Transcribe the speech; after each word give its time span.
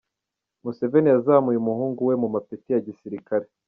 Museveni 0.63 1.07
yazamuye 1.13 1.57
umuhungu 1.59 1.99
we 2.09 2.13
mu 2.21 2.27
mapeti 2.35 2.67
ya 2.71 2.83
Gisirikare 2.87 3.45